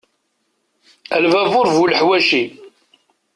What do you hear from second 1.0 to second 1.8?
A lbabur